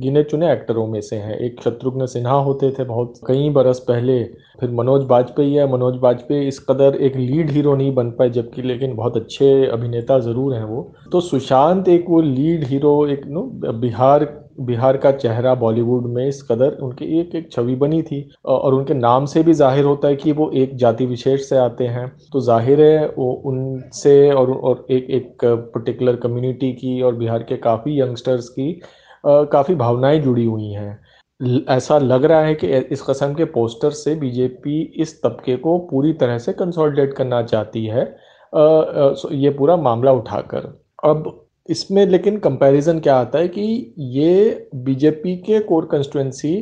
गिने 0.00 0.22
चुने 0.22 0.50
एक्टरों 0.52 0.86
में 0.86 1.00
से 1.00 1.16
हैं। 1.16 1.36
एक 1.36 1.60
शत्रुघ्न 1.64 2.06
सिन्हा 2.06 2.34
होते 2.38 2.70
थे 2.70 2.84
बहुत 2.84 3.14
कई 3.26 3.48
बरस 3.50 3.78
पहले, 3.88 4.22
फिर 4.60 4.70
मनोज 4.70 5.04
बाजपेयी 5.04 5.54
है। 5.54 5.70
मनोज 5.72 5.96
बाजपेयी 5.96 6.48
इस 6.48 6.58
कदर 6.60 6.96
एक 6.96 7.16
लीड 7.16 7.50
हीरो 7.50 7.74
नहीं 7.76 7.94
बन 7.94 8.10
पाए, 8.10 8.30
जबकि 8.30 8.62
लेकिन 8.62 8.94
बहुत 8.96 9.16
अच्छे 9.16 9.66
अभिनेता 9.66 10.18
ज़रूर 10.18 10.54
हैं 10.54 10.64
वो। 10.64 10.92
तो 11.12 11.20
सुशांत 11.20 11.88
एक 11.88 12.04
वो 12.08 12.20
लीड 12.20 12.64
हीरो, 12.64 13.06
एक 13.06 13.26
नो, 13.26 13.42
बिहार 13.72 14.24
बिहार 14.60 14.96
का 14.96 15.10
चेहरा 15.12 15.54
बॉलीवुड 15.54 16.06
में 16.14 16.26
इस 16.26 16.42
कदर 16.42 16.76
उनकी 16.82 17.04
एक 17.20 17.34
एक 17.34 17.50
छवि 17.52 17.74
बनी 17.76 18.02
थी। 18.02 18.20
और 18.44 18.74
उनके 18.74 18.94
नाम 18.94 19.26
से 19.26 19.42
भी 19.42 19.52
ज़ाहिर 19.52 19.84
होता 19.84 20.08
है 20.08 20.16
कि 20.16 20.32
वो 20.32 20.50
एक 20.54 20.76
जाति 20.76 21.06
विशेष 21.06 21.48
से 21.48 21.56
आते 21.56 21.86
हैं। 21.86 22.06
तो 22.32 22.40
ज़ाहिर 22.40 22.80
है 22.80 23.06
वो 23.08 23.32
उनसे 23.46 24.30
और 24.30 24.50
और 24.52 24.86
एक 24.90 25.10
एक 25.10 25.44
पर्टिकुलर 25.44 26.16
कम्युनिटी 26.16 26.72
की 26.72 27.00
और 27.02 27.14
बिहार 27.14 27.42
के 27.42 27.56
काफ़ी 27.58 28.00
यंगस्टर्स 28.00 28.48
की 28.48 28.72
काफ़ी 29.26 29.74
भावनाएँ 29.74 30.20
जुड़ी 30.20 30.44
हुई 30.44 30.70
हैं। 30.70 31.00
ऐसा 31.70 31.98
लग 31.98 32.24
रहा 32.24 32.40
है 32.40 32.54
कि 32.54 32.66
इस 32.66 33.02
कस्म 33.02 33.34
के 33.34 33.44
पोस्टर 33.52 33.90
से 33.90 34.14
बीजेपी 34.14 34.80
इस 34.96 35.20
तबके 35.22 35.56
को 35.56 35.78
पूरी 35.90 36.12
तरह 36.12 36.38
से 36.38 36.52
कंसोलिडेट 36.52 37.14
करना 37.14 37.42
चाहती 37.42 37.84
है। 37.86 38.04
ये 39.34 39.50
पूरा 39.50 39.76
मामला 39.78 40.12
उठाकर। 40.12 40.72
अब 41.04 41.41
इसमें 41.68 42.04
लेकिन 42.06 42.36
कंपैरिजन 42.38 42.98
क्या 43.00 43.16
आता 43.16 43.38
है 43.38 43.48
कि 43.48 43.94
ये 43.98 44.68
बीजेपी 44.76 45.36
के 45.38 45.58
कोर 45.62 45.84
कंस्टिट्युएंसी 45.92 46.54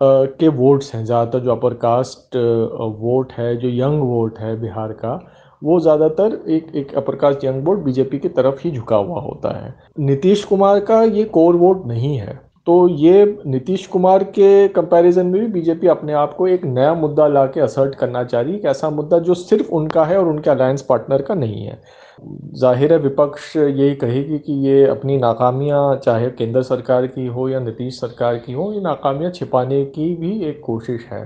के 0.00 0.48
वोट्स 0.50 0.94
हैं। 0.94 1.04
ज़्यादातर 1.04 1.40
जो 1.40 1.50
अपर 1.52 1.74
कास्ट 1.76 2.36
वोट 2.36 3.32
है, 3.32 3.56
जो 3.56 3.68
यंग 3.68 4.02
वोट 4.02 4.38
है 4.38 4.60
बिहार 4.60 4.92
का, 4.94 5.14
वो 5.62 5.78
ज़्यादातर 5.80 6.38
एक 6.48 6.74
एक 6.76 6.94
upper 6.96 7.16
caste 7.16 7.44
young 7.44 7.64
vote 7.66 7.78
BJP 7.84 8.18
की 8.18 8.28
तरफ़ 8.30 8.60
ही 8.64 8.70
झुका 8.70 8.96
हुआ 8.96 9.20
होता 9.20 9.56
है। 9.56 9.74
नीतीश 10.00 10.44
कुमार 10.44 10.80
का 10.80 11.02
ये 11.02 11.24
कोर 11.26 11.56
वोट 11.56 11.86
नहीं 11.86 12.16
है। 12.16 12.40
तो 12.66 12.88
ये 12.90 13.24
नीतीश 13.46 13.86
कुमार 13.86 14.24
के 14.30 14.68
कंपैरिजन 14.68 15.26
में 15.26 15.40
भी 15.40 15.46
बीजेपी 15.50 15.86
अपने 15.88 16.12
आप 16.14 16.34
को 16.34 16.46
एक 16.48 16.64
नया 16.64 16.94
मुद्दा 16.94 17.26
ला 17.28 17.44
के 17.46 17.60
असर्ट 17.60 17.94
करना 17.94 18.22
चाह 18.24 18.40
रही 18.40 18.52
है 18.52 18.58
एक 18.58 18.64
ऐसा 18.66 18.90
मुद्दा 18.90 19.18
जो 19.18 19.34
सिर्फ़ 19.34 19.70
उनका 19.72 20.04
है 20.04 20.18
और 20.18 20.28
उनके 20.28 20.50
अलायंस 20.50 20.82
पार्टनर 20.82 21.22
का 21.22 21.34
नहीं 21.34 21.64
है। 21.64 21.78
ज़ाहिर 22.18 22.92
है 22.92 22.98
विपक्ष 22.98 23.56
यही 23.56 23.94
कहेगी 23.94 24.38
कि 24.38 24.52
ये 24.66 24.86
अपनी 24.86 25.16
नाकामियाँ, 25.18 25.96
चाहे 25.96 26.30
केंद्र 26.30 26.62
सरकार 26.62 27.06
की 27.06 27.26
हो 27.26 27.48
या 27.48 27.60
नीतीश 27.60 28.00
सरकार 28.00 28.36
की 28.36 28.52
हो, 28.52 28.72
ये 28.72 28.80
नाकामियाँ 28.80 29.30
छिपाने 29.32 29.84
की 29.86 30.14
भी 30.16 30.40
एक 30.44 30.60
कोशिश 30.64 31.04
है। 31.12 31.24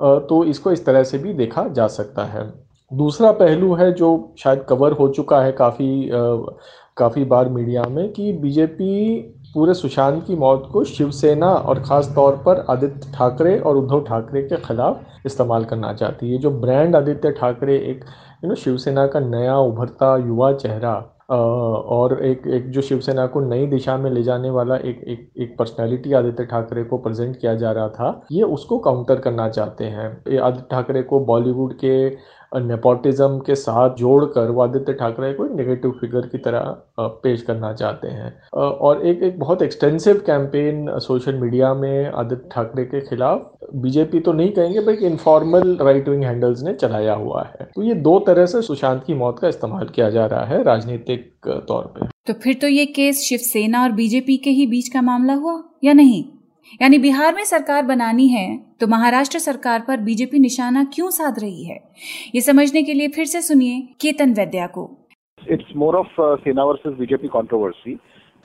तो 0.00 0.44
इसको 0.44 0.72
इस 0.72 0.84
तरह 0.86 1.02
से 1.02 1.18
भी 1.18 1.32
देखा 1.34 1.66
जा 1.68 1.86
सकता 1.88 2.24
है। 2.26 2.50
दूसरा 2.90 3.30
पहलू 3.32 3.74
है 3.74 3.92
जो 3.92 4.08
शायद 4.38 4.64
कवर 4.68 4.92
हो 4.92 5.08
चुका 5.08 5.42
है 5.42 5.52
काफ़ी 5.52 6.08
काफ़ी 6.96 7.24
बार 7.24 7.48
मीडिया 7.48 7.82
में 7.84 8.08
कि 8.12 8.32
बीजेपी 8.32 9.20
पूरे 9.54 9.74
सुशांत 9.74 10.24
की 10.26 10.34
मौत 10.36 10.68
को 10.72 10.82
शिवसेना 10.84 11.48
और 11.48 11.80
ख़ास 11.80 12.12
तौर 12.14 12.36
पर 12.46 12.64
आदित्य 12.70 13.10
ठाकरे 13.14 13.58
और 13.58 13.76
उद्धव 13.76 14.04
ठाकरे 14.04 14.42
के 14.42 14.56
खिलाफ 14.58 15.26
इस्तेमाल 15.26 15.64
करना 15.64 15.92
चाहती 15.92 16.32
है। 16.32 16.38
जो 16.38 16.50
ब्रांड 16.50 16.96
आदित्य 16.96 17.30
ठाकरे 17.30 17.76
एक 17.80 18.04
यू 18.42 18.48
नो, 18.48 18.54
शिवसेना 18.54 19.06
का 19.06 19.20
नया 19.20 19.56
उभरता 19.56 20.16
युवा 20.18 20.52
चेहरा 20.52 20.94
और 21.30 22.12
एक 22.24 22.46
एक 22.46 22.68
जो 22.70 22.80
शिवसेना 22.82 23.26
को 23.26 23.40
नई 23.40 23.66
दिशा 23.66 23.96
में 23.96 24.10
ले 24.10 24.22
जाने 24.22 24.50
वाला 24.50 24.76
एक 24.76 25.02
एक 25.08 25.30
एक 25.42 25.54
पर्सनैलिटी 25.58 26.12
आदित्य 26.12 26.44
ठाकरे 26.44 26.84
को 26.84 26.98
प्रेजेंट 26.98 27.36
किया 27.36 27.54
जा 27.54 27.72
रहा 27.72 27.88
था, 27.88 28.26
ये 28.32 28.42
उसको 28.44 28.78
काउंटर 28.78 29.20
करना 29.20 29.48
चाहते 29.48 29.84
हैं। 29.86 30.38
आदित्य 30.38 30.66
ठाकरे 30.70 31.02
को 31.02 31.20
बॉलीवुड 31.26 31.74
के 31.74 31.94
नेपोटिज्म 32.54 33.38
के 33.38 33.54
साथ 33.54 33.94
जोड़कर 33.96 34.50
वो 34.50 34.62
आदित्य 34.62 34.92
ठाकरे 34.92 35.32
को 35.32 35.44
नेगेटिव 35.54 35.90
फिगर 36.00 36.26
की 36.26 36.38
तरह 36.38 36.60
पेश 37.22 37.42
करना 37.42 37.72
चाहते 37.74 38.08
हैं। 38.08 38.32
और 38.54 39.06
एक 39.06 39.22
एक 39.22 39.38
बहुत 39.38 39.62
एक्सटेंसिव 39.62 40.22
कैंपेन 40.26 40.98
सोशल 41.00 41.34
मीडिया 41.34 41.72
में 41.74 42.10
आदित्य 42.12 42.48
ठाकरे 42.52 42.84
के 42.84 43.00
खिलाफ 43.00 43.50
बीजेपी 43.74 44.20
तो 44.20 44.32
नहीं 44.32 44.50
कहेंगे 44.52 44.80
बल्कि 44.80 45.06
इनफॉर्मल 45.06 45.76
राइट 45.82 46.08
विंग 46.08 46.24
हैंडल्स 46.24 46.62
ने 46.62 46.74
चलाया 46.74 47.14
हुआ 47.14 47.42
है। 47.44 47.68
तो 47.74 47.82
ये 47.82 47.94
दो 48.02 48.18
तरह 48.26 48.46
से 48.46 48.62
सुशांत 48.62 49.02
की 49.04 49.14
मौत 49.14 49.38
का 49.38 49.48
इस्तेमाल 49.48 49.88
किया 49.94 50.10
जा 50.10 50.26
रहा 50.26 50.44
है 50.44 50.62
राजनीतिक 50.62 51.48
तौर 51.68 51.84
पर 51.88 52.10
तो 52.26 52.32
फिर 52.42 52.54
तो 52.54 52.68
ये 52.68 52.86
केस 52.92 53.20
शिवसेना 53.20 53.82
और 53.82 53.92
बीजेपी 53.92 54.36
के 54.36 54.50
ही 54.50 54.66
बीच 54.66 54.88
का 54.88 55.02
मामला 55.02 55.34
हुआ 55.34 55.62
या 55.84 55.92
नहीं? 55.92 56.22
यानी 56.82 56.98
बिहार 56.98 57.34
में 57.34 57.44
सरकार 57.44 57.82
बनानी 57.82 58.28
है 58.28 58.46
तो 58.80 58.86
महाराष्ट्र 58.86 59.38
सरकार 59.38 59.84
पर 59.88 60.00
बीजेपी 60.00 60.38
निशाना 60.38 60.84
क्यों 60.84 61.10
साध 61.10 61.38
रही 61.38 61.64
है? 61.64 61.78
ये 62.34 62.40
समझने 62.40 62.82
के 62.82 62.94
लिए 62.94 63.08
फिर 63.08 63.24
से 63.24 63.42
सुनिए 63.42 63.80
केतन 64.00 64.32
वैद्या 64.32 64.66
को। 64.66 64.90
It's 65.50 65.76
more 65.76 65.96
of 65.96 66.40
Sena 66.40 66.64
versus 66.64 66.98
BJP 66.98 67.28
controversy 67.28 67.98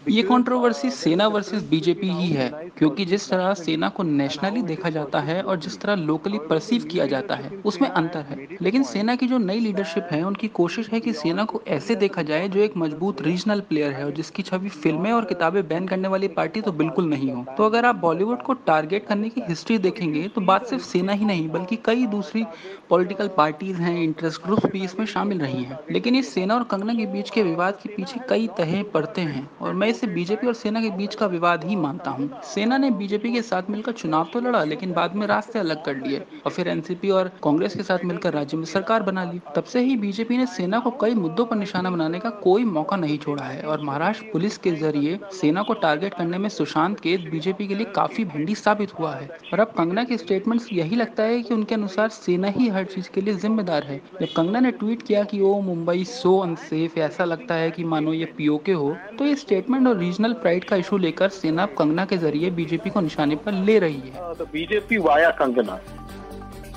ये 0.08 0.22
कंट्रोवर्सी 0.24 0.90
सेना 0.92 1.28
वर्सेस 1.28 1.64
बीजेपी 1.64 2.10
ही 2.10 2.28
है, 2.28 2.50
क्योंकि 2.78 3.06
जिस 3.06 3.30
तरह 3.30 3.54
सेना 3.54 3.90
को 3.90 4.04
नेशनली 4.04 4.62
देखा 4.62 4.90
जाता 4.90 5.20
है 5.20 5.42
और 5.42 5.58
जिस 5.58 5.80
तरह 5.80 5.96
लोकली 5.98 6.38
परसीव 6.50 6.84
किया 6.84 7.06
जाता 7.06 7.36
है, 7.36 7.50
उसमें 7.66 7.88
अंतर 7.90 8.22
है। 8.22 8.48
लेकिन 8.62 8.84
सेना 8.84 9.16
की 9.16 9.28
जो 9.28 9.38
नई 9.38 9.60
लीडरशिप 9.60 10.08
है, 10.12 10.22
उनकी 10.24 10.48
कोशिश 10.50 10.90
है 10.90 11.00
कि 11.00 11.14
सेना 11.14 11.46
को 11.46 11.62
ऐसे 11.70 11.96
देखा 11.96 12.22
जाए 12.22 12.48
जो 12.50 12.60
एक 12.60 12.78
मज़बूत 12.78 13.22
रीजनल 13.22 13.60
प्लेयर 13.70 13.92
है 13.92 14.06
और 14.06 14.12
जिसकी 14.12 14.44
छवि 14.44 14.70
फ़िल्में 14.70 15.12
और 15.12 15.26
किताबें 15.26 15.68
बैन 15.68 15.88
करने 15.88 16.08
वाली 16.08 16.28
पार्टी 16.30 16.62
तो 16.62 16.72
बिल्कुल 16.74 17.10
नहीं 17.10 17.32
हो। 17.32 17.46
तो 17.58 17.66
अगर 17.66 17.86
आप 17.86 17.96
बॉलीवुड 17.98 18.42
को 18.42 18.54
टारगेट 18.68 19.06
करने 19.08 19.30
की 19.30 19.42
हिस्ट्री 19.48 19.78
देखेंगे 19.80 20.28
तो 20.28 20.42
बात 20.44 20.66
सिर्फ़ 20.68 20.84
सेना 20.84 21.14
ही 21.14 21.26
नहीं, 21.26 21.48
बल्कि 21.50 21.76
कई 21.86 22.06
दूसरी 22.08 22.46
पॉलिटिकल 22.90 23.28
पार्टीज़ 23.38 23.78
हैं 23.78 23.98
इंटरेस्ट 24.04 24.44
ग्रुप 24.44 24.66
भी 24.68 24.84
इसमें 24.84 25.06
शामिल 25.08 25.40
रही 25.40 25.64
हैं। 25.64 25.80
लेकिन 25.92 26.16
इस 26.16 26.34
सेना 26.34 26.56
और 26.56 26.64
कंगना 26.66 26.94
के 26.94 27.06
बीच 27.08 27.30
के 27.30 27.44
विवाद 27.44 27.78
के 27.84 27.90
पीछे 27.90 28.20
कई 28.30 28.48
तहें 28.58 28.84
पड़ते 28.92 29.22
हैं, 29.22 29.48
और 29.62 29.74
मैं 29.74 29.88
इसे 29.88 29.97
बीजेपी 30.06 30.48
और 30.48 30.54
सेना 30.54 30.82
के 30.82 30.90
बीच 30.90 31.16
का 31.16 31.26
विवाद 31.26 31.64
ही 31.64 31.76
मानता 31.76 32.12
हूँ। 32.12 32.30
सेना 32.46 32.78
ने 32.78 32.90
बीजेपी 32.92 33.32
के 33.34 33.42
साथ 33.42 33.70
मिलकर 33.70 33.92
चुनाव 33.92 34.28
तो 34.34 34.40
लड़ा, 34.40 34.64
लेकिन 34.64 34.94
बाद 34.94 35.16
में 35.16 35.26
रास्ते 35.28 35.60
अलग 35.60 35.84
कर 35.86 35.96
लिए 35.98 36.20
और 36.46 36.52
फिर 36.52 36.68
एनसीपी 36.68 37.10
और 37.10 37.32
कांग्रेस 37.44 37.76
के 37.76 37.84
साथ 37.84 38.06
मिलकर 38.06 38.34
राज्य 38.34 38.58
में 38.58 38.66
सरकार 38.66 39.04
बना 39.04 39.24
ली। 39.24 39.42
तब 39.56 39.64
से 39.64 39.80
ही 39.80 39.96
बीजेपी 39.98 40.38
ने 40.38 40.46
सेना 40.48 40.80
को 40.80 40.92
कई 41.02 41.14
मुद्दों 41.16 41.46
पर 41.46 41.56
निशाना 41.56 41.90
बनाने 41.90 42.20
का 42.20 42.30
कोई 42.44 42.64
मौका 42.66 42.98
नहीं 42.98 43.18
छोड़ा 43.18 43.44
है 43.44 43.62
और 43.62 43.82
महाराष्ट्र 43.82 44.30
पुलिस 44.34 44.58
के 44.58 44.72
ज़रिए 44.72 45.20
सेना 45.34 45.64
को 45.64 45.74
टारगेट 45.74 46.14
करने 46.14 46.38
में 46.38 46.50
सुशांत 46.50 47.00
केस 47.00 47.22
बीजेपी 47.32 47.68
के 47.68 47.76
लिए 47.76 47.86
काफ़ी 47.86 48.26
भिंडी 48.26 48.56
साबित 48.56 48.94
हुआ 49.00 49.14
है। 49.16 49.28
और 49.54 49.60
अब 49.60 49.72
कंगना 49.78 50.04
के 50.04 50.18
स्टेटमेंट 50.18 50.62
यही 50.74 50.96
लगता 50.96 51.24
है 51.24 51.42
की 51.42 51.54
उनके 51.54 51.76
अनुसार 51.76 52.10
सेना 52.10 52.48
ही 52.50 52.68
हर 52.70 52.86
चीज़ 52.86 53.10
के 53.10 53.22
लिए 53.22 53.34
जिम्मेदार 53.36 53.84
है। 53.84 54.02
जब 54.22 54.28
कंगना 54.28 54.60
ने 54.60 54.72
ट्वीट 54.72 55.02
किया 55.02 55.24
कि, 55.24 55.40
ओ 55.42 55.60
मुंबई, 55.62 56.04
सो 56.04 56.38
अनसेफ 56.40 56.98
ऐसा 56.98 57.26
लगता 57.26 57.56
है 57.56 57.72
कि, 57.72 57.84
मानो 57.84 58.14
ये 58.14 58.26
पीओके 58.38 58.72
हो 58.74 58.96
तो 59.18 59.26
ये 59.26 59.36
स्टेटमेंट 59.36 59.77
और 59.78 59.98
रीजनल 59.98 60.34
प्राइड 60.34 60.64
का 60.64 60.76
इशू 60.76 60.98
लेकर 60.98 61.30
सेना 61.30 61.66
कंगना 61.78 62.06
के 62.06 62.18
ज़रिए 62.18 62.50
बीजेपी 62.52 62.90
को 62.90 63.02
निशाने 63.02 63.36
पर 63.36 63.52
ले 63.52 63.78
रही 63.80 64.02
है। 64.06 64.34
तो 64.34 64.46
बीजेपी 64.46 64.98
वाया 64.98 65.30
कंगना। 65.32 65.80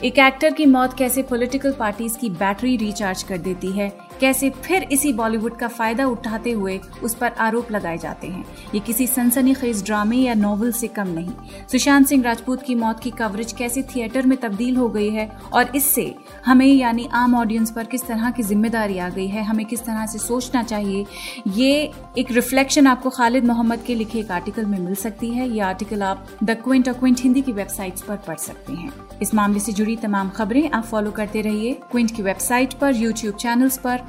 एक 0.04 0.18
एक्टर 0.18 0.52
की 0.52 0.66
मौत 0.66 0.94
कैसे 0.98 1.22
पॉलिटिकल 1.22 1.72
पार्टीज़ 1.72 2.18
की 2.18 2.30
बैटरी 2.30 2.76
रिचार्ज 2.76 3.22
कर 3.22 3.38
देती 3.38 3.72
है? 3.72 4.09
कैसे 4.20 4.50
फिर 4.56 4.82
इसी 4.92 5.12
बॉलीवुड 5.12 5.56
का 5.56 5.68
फ़ायदा 5.68 6.06
उठाते 6.06 6.50
हुए 6.52 6.78
उस 7.02 7.14
पर 7.14 7.32
आरोप 7.40 7.70
लगाए 7.72 7.98
जाते 7.98 8.26
हैं। 8.26 8.44
ये 8.74 8.80
किसी 8.80 9.06
सनसनीखेज 9.06 9.84
ड्रामे 9.84 10.16
या 10.16 10.34
नॉवल 10.36 10.72
से 10.72 10.88
कम 10.90 11.08
नहीं। 11.10 11.32
सुशांत 11.68 12.06
सिंह 12.06 12.24
राजपूत 12.24 12.62
की 12.62 12.74
मौत 12.74 13.00
की 13.00 13.10
कवरेज 13.12 13.52
कैसे 13.52 13.82
थिएटर 13.94 14.26
में 14.26 14.36
तब्दील 14.38 14.76
हो 14.76 14.88
गई 14.88 15.10
है 15.10 15.28
और 15.52 15.76
इससे 15.76 16.14
हमें 16.46 16.66
यानी 16.66 17.08
आम 17.14 17.34
ऑडियंस 17.36 17.70
पर 17.70 17.84
किस 17.86 18.06
तरह 18.06 18.30
की 18.30 18.42
ज़िम्मेदारी 18.42 18.98
आ 18.98 19.08
गई 19.08 19.26
है, 19.26 19.44
हमें 19.44 19.64
किस 19.66 19.84
तरह 19.84 20.06
से 20.06 20.18
सोचना 20.18 20.62
चाहिए, 20.64 21.04
ये 21.48 21.90
एक 22.18 22.30
रिफ्लेक्शन 22.32 22.86
आपको 22.86 23.10
खालिद 23.10 23.44
मोहम्मद 23.44 23.82
के 23.86 23.94
लिखे 23.94 24.18
एक 24.20 24.30
आर्टिकल 24.30 24.64
में 24.64 24.78
मिल 24.78 24.94
सकती 24.96 25.30
है। 25.30 25.48
ये 25.48 25.60
आर्टिकल 25.62 26.02
आप 26.02 26.26
द 26.42 26.56
क्विंट 26.64 26.88
और 26.88 26.94
क्विंट 26.94 27.20
हिंदी 27.20 27.42
की 27.42 27.52
वेबसाइट 27.52 28.00
पर 28.08 28.16
पढ़ 28.26 28.38
सकते 28.38 28.72
हैं। 28.72 28.92
इस 29.22 29.34
मामले 29.34 29.60
से 29.60 29.72
जुड़ी 29.72 29.96
तमाम 29.98 30.30
खबरें 30.30 30.70
आप 30.70 30.84
फॉलो 30.84 31.10
करते 31.12 31.40
रहिए 31.42 31.72
क्विंट 31.90 32.16
की 32.16 32.22
वेबसाइट 32.22 32.74
पर, 32.74 32.94
यूट्यूब 32.96 33.34
चैनल्स 33.36 33.78
पर 33.78 34.08